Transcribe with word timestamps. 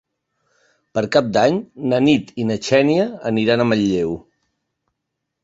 Per 0.97 1.03
Cap 1.15 1.27
d'Any 1.37 1.59
na 1.91 1.99
Nit 2.07 2.33
i 2.41 2.47
na 2.53 2.59
Xènia 2.69 3.07
aniran 3.33 3.67
a 3.67 3.69
Manlleu. 3.71 4.19